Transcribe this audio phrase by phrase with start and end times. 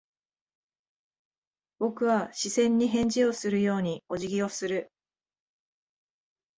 [1.77, 4.91] 僕は視線に返事をするようにお辞儀をする。